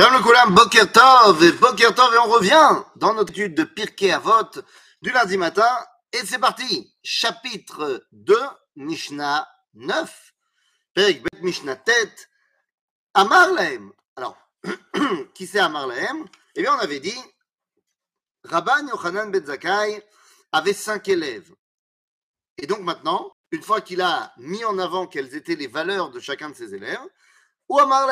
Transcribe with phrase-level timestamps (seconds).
[0.00, 3.64] Shalom le Koulam, Boker Tov, et Boker Tov, et on revient dans notre étude de
[3.64, 4.50] Pirkei Avot
[5.02, 5.68] du lundi matin,
[6.10, 6.90] et c'est parti.
[7.02, 8.34] Chapitre 2,
[8.76, 10.32] Mishnah 9,
[10.94, 12.14] Perik Bet Mishnah Tet,
[13.12, 13.50] Amar.
[14.16, 14.38] Alors,
[15.34, 15.90] qui c'est Amar
[16.54, 17.20] Eh bien, on avait dit,
[18.44, 20.02] Rabban Yochanan Ben Zakkai
[20.50, 21.52] avait cinq élèves.
[22.56, 26.20] Et donc maintenant, une fois qu'il a mis en avant quelles étaient les valeurs de
[26.20, 27.06] chacun de ses élèves,
[27.68, 28.08] ou Amar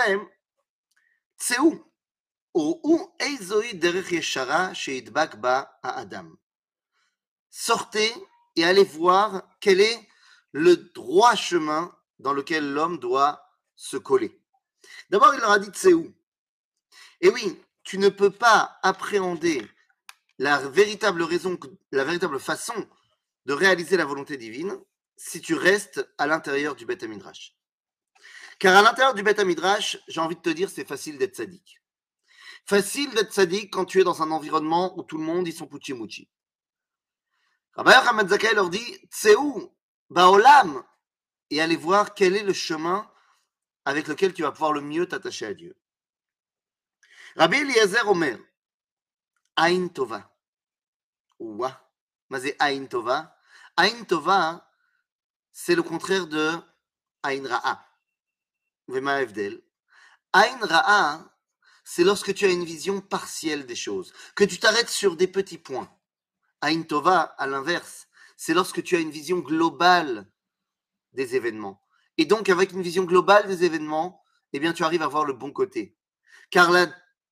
[1.37, 1.71] צאו,
[2.55, 6.35] וראו איזוהי דרך ישרה שידבק בה האדם.
[7.51, 8.11] Sortez
[8.55, 10.07] et allez voir quel est
[10.53, 13.43] le droit chemin dans lequel l'homme doit
[13.75, 14.41] se coller.
[15.09, 16.13] D'abord, il leur a dit Tséou.
[17.21, 19.67] Et oui, tu ne peux pas appréhender
[20.39, 21.59] la véritable raison,
[21.91, 22.87] la véritable façon
[23.45, 24.79] de réaliser la volonté divine
[25.15, 27.55] si tu restes à l'intérieur du Beth Midrash.
[28.58, 31.80] car à l'intérieur du Beth Midrash, j'ai envie de te dire, c'est facile d'être sadique.
[32.66, 35.66] Facile d'être sadique quand tu es dans un environnement où tout le monde, ils sont
[35.66, 36.28] puchi-muchi.
[37.74, 39.72] Rabbi Hamad Zakai leur dit, Tseou,
[40.10, 40.84] Baolam,
[41.50, 43.10] et allez voir quel est le chemin
[43.84, 45.76] avec lequel tu vas pouvoir le mieux t'attacher à Dieu.
[47.36, 48.38] Rabbi Eliezer Omer,
[49.56, 50.30] Ain Tova.
[51.38, 51.88] Ouah,
[52.30, 53.38] mais c'est Ain Tova.
[53.76, 54.68] Ain Tova,
[55.52, 56.50] c'est le contraire de
[57.22, 57.87] Ain Ra'a.
[58.90, 61.34] Ain Ra'a,
[61.84, 65.58] c'est lorsque tu as une vision partielle des choses, que tu t'arrêtes sur des petits
[65.58, 65.90] points.
[66.62, 70.30] Ain Tova, à l'inverse, c'est lorsque tu as une vision globale
[71.12, 71.82] des événements.
[72.16, 74.22] Et donc, avec une vision globale des événements,
[74.52, 75.96] eh bien, tu arrives à voir le bon côté.
[76.50, 76.86] Car le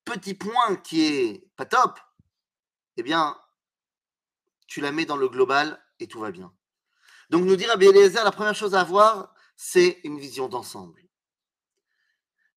[0.04, 1.98] petit point qui est pas top,
[2.96, 3.38] eh bien,
[4.66, 6.52] tu la mets dans le global et tout va bien.
[7.30, 11.05] Donc, nous dire à Eliezer, la première chose à avoir, c'est une vision d'ensemble.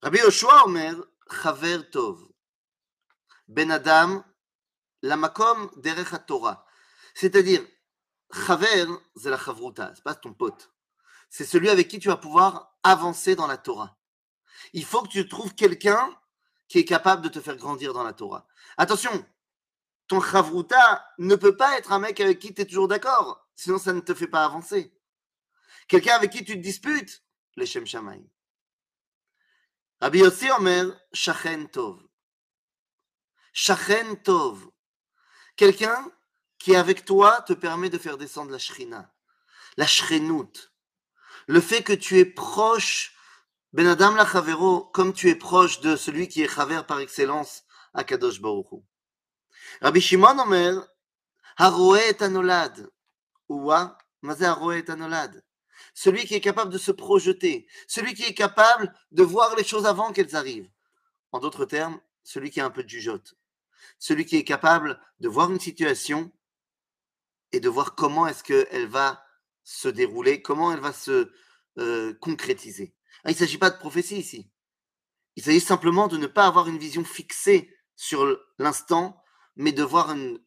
[0.01, 0.19] Rabbi
[0.63, 0.95] Omer,
[1.29, 2.25] Chaver Tov,
[3.47, 4.23] Ben Adam,
[5.01, 6.65] la Makom derech Torah.
[7.13, 7.61] C'est-à-dire,
[8.31, 10.71] c'est la Chavruta, c'est pas ton pote.
[11.29, 13.97] C'est celui avec qui tu vas pouvoir avancer dans la Torah.
[14.73, 16.17] Il faut que tu trouves quelqu'un
[16.67, 18.47] qui est capable de te faire grandir dans la Torah.
[18.77, 19.25] Attention,
[20.07, 23.77] ton Chavruta ne peut pas être un mec avec qui tu es toujours d'accord, sinon
[23.77, 24.93] ça ne te fait pas avancer.
[25.87, 27.23] Quelqu'un avec qui tu te disputes,
[27.55, 28.23] les Shem Shamaim.
[30.01, 32.01] Rabbi Yossi Omer, Shachen Tov.
[33.51, 34.69] Shachen Tov.
[35.57, 36.09] Quelqu'un
[36.57, 39.13] qui, avec toi, te permet de faire descendre la Shrina,
[39.75, 40.71] la Shrenout.
[41.47, 43.13] Le fait que tu es proche,
[43.73, 47.63] Ben Adam la Chavero, comme tu es proche de celui qui est Chaver par excellence,
[47.93, 48.81] à Kadosh Baruch.
[49.81, 50.81] Rabbi Shimon Omer,
[51.57, 52.89] Haroe et Anolad.
[53.49, 55.43] Ouah, Mazé Haroe et Anolad
[55.99, 59.85] celui qui est capable de se projeter, celui qui est capable de voir les choses
[59.85, 60.71] avant qu'elles arrivent.
[61.33, 63.35] En d'autres termes, celui qui a un peu de jugeote,
[63.97, 66.31] celui qui est capable de voir une situation
[67.51, 69.25] et de voir comment est-ce qu'elle va
[69.65, 71.33] se dérouler, comment elle va se
[71.79, 72.95] euh, concrétiser.
[73.25, 74.49] Ah, il ne s'agit pas de prophétie ici.
[75.35, 79.21] Il s'agit simplement de ne pas avoir une vision fixée sur l'instant,
[79.57, 80.41] mais de voir une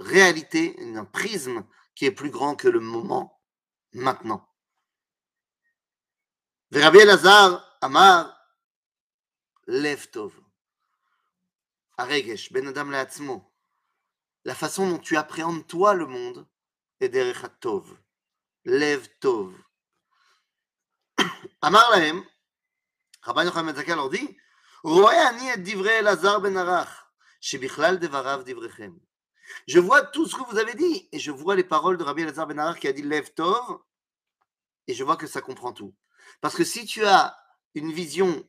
[0.00, 3.40] réalité, un prisme qui est plus grand que le moment
[3.92, 4.44] maintenant.
[6.71, 8.29] ורבי אלעזר אמר,
[9.67, 10.39] לב טוב.
[11.97, 13.51] הרגש, בין אדם לעצמו.
[14.47, 16.47] La façon dont tu appréhendes toi le monde
[16.99, 17.95] est derech tov.
[18.65, 19.61] לב טוב.
[21.65, 22.23] אמר להם,
[23.27, 24.33] רבי יוחנן בן זכאי leur dit,
[24.83, 27.03] רואה אני את דברי אלעזר בן ערך,
[27.41, 28.91] שבכלל דבריו דבריכם.
[29.67, 32.21] Je vois tout ce que vous avez dit, et je vois les paroles de Rabbi
[32.21, 33.79] Elazar Ben Arar qui a dit Lev Tov,
[34.87, 35.93] et je vois que ça comprend tout.
[36.40, 37.36] Parce que si tu as
[37.74, 38.44] une vision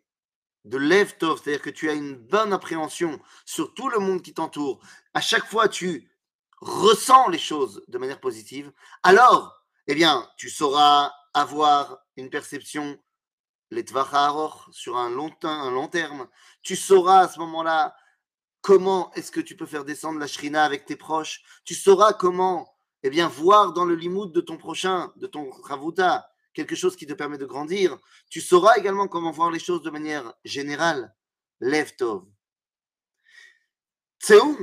[0.65, 4.33] de lève tov, c'est-à-dire que tu as une bonne appréhension sur tout le monde qui
[4.33, 4.79] t'entoure,
[5.13, 6.11] à chaque fois tu
[6.59, 8.71] ressens les choses de manière positive,
[9.03, 12.99] alors, eh bien, tu sauras avoir une perception
[13.71, 13.85] les
[14.71, 16.27] sur un long, un long terme.
[16.61, 17.95] Tu sauras à ce moment-là
[18.61, 21.43] comment est-ce que tu peux faire descendre la shrina avec tes proches.
[21.63, 26.29] Tu sauras comment, eh bien, voir dans le limoud de ton prochain, de ton ravuta,
[26.57, 27.99] quelque chose qui te permet de grandir.
[28.31, 31.15] Tu sauras également comment voir les choses de manière générale.
[31.59, 32.25] Lev Tov.
[34.19, 34.57] Tseou,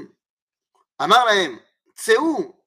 [0.99, 1.61] Amar Lahem,
[1.96, 2.61] Tseou,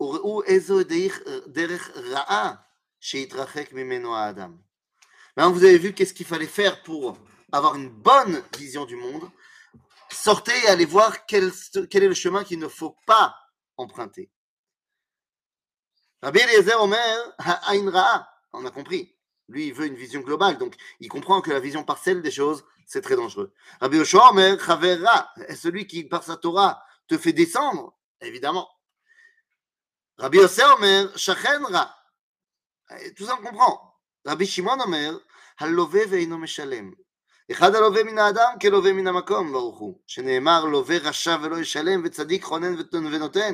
[0.00, 2.66] Ureu Ezo Derech euh, Ra'a,
[2.98, 4.58] Sheitrachek Mimeno Adam.
[5.36, 7.16] Maintenant, vous avez vu qu'est-ce qu'il fallait faire pour
[7.52, 9.30] avoir une bonne vision du monde.
[10.10, 13.36] Sortez et allez voir quel est le chemin qu'il ne faut pas
[13.76, 14.28] emprunter.
[16.21, 19.15] Rabbi Eliezer Omer, Ha'ain Ra'a, on a compris.
[19.47, 22.63] Lui, il veut une vision globale, donc il comprend que la vision partielle des choses
[22.89, 23.53] c'est très dangereux.
[23.81, 28.67] Rabbi Yoshua Omer, Chavera, celui qui, par sa Torah, te fait descendre, évidemment.
[30.17, 31.95] Rabbi Yosef Omer, Shachenra,
[33.15, 33.95] tout ça on comprend.
[34.25, 35.13] Rabbi Shimon Omer,
[35.59, 36.95] Halove ve'ino meshalem.
[37.51, 42.43] אחד הלווה מן האדם כלווה מן המקום, ברוך הוא, שנאמר לווה רשע ולא ישלם וצדיק
[42.43, 43.53] חונן ונותן.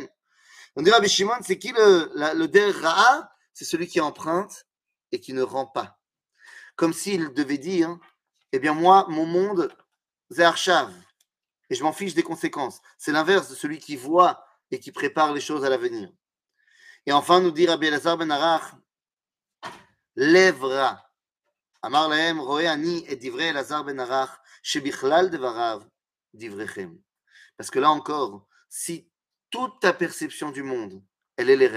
[0.77, 4.67] On dit Rabbi Shimon, c'est qui le, la, der C'est celui qui emprunte
[5.13, 5.99] et qui ne rend pas.
[6.77, 7.99] Comme s'il devait dire,
[8.53, 9.73] eh bien moi, mon monde,
[10.31, 10.45] c'est
[11.71, 12.81] et je m'en fiche des conséquences.
[12.99, 16.11] C'est l'inverse de celui qui voit et qui prépare les choses à l'avenir.
[17.07, 18.75] Et enfin, nous dit Rabbi Elazar ben Arach,
[20.17, 21.07] lèvera.
[21.83, 24.31] Amar lahem ani et divrei Elazar ben Arach,
[24.63, 25.87] shebichlal devarav
[26.35, 27.01] divrechem.
[27.57, 29.09] Parce que là encore, si
[29.51, 31.03] toute ta perception du monde,
[31.37, 31.69] elle est les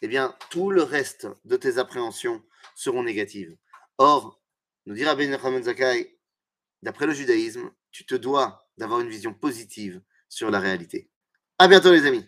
[0.00, 2.42] eh bien, tout le reste de tes appréhensions
[2.74, 3.56] seront négatives.
[3.98, 4.40] Or,
[4.86, 6.18] nous Rabbi Nachman Zakai,
[6.82, 11.10] d'après le judaïsme, tu te dois d'avoir une vision positive sur la réalité.
[11.58, 12.24] À bientôt les amis.